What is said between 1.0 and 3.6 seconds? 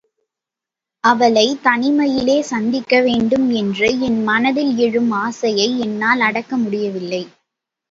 அவளைத் தனிமையிலே சந்திக்க வேண்டும்